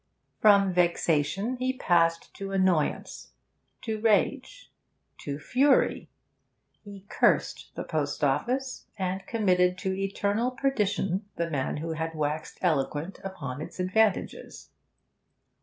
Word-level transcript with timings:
From 0.39 0.73
vexation 0.73 1.57
he 1.57 1.73
passed 1.77 2.33
to 2.37 2.51
annoyance, 2.53 3.33
to 3.83 4.01
rage, 4.01 4.71
to 5.19 5.37
fury; 5.37 6.09
he 6.83 7.05
cursed 7.07 7.69
the 7.75 7.83
post 7.83 8.23
office, 8.23 8.87
and 8.97 9.27
committed 9.27 9.77
to 9.77 9.93
eternal 9.95 10.49
perdition 10.49 11.25
the 11.35 11.51
man 11.51 11.77
who 11.77 11.91
had 11.91 12.15
waxed 12.15 12.57
eloquent 12.63 13.19
upon 13.23 13.61
its 13.61 13.79
advantages. 13.79 14.71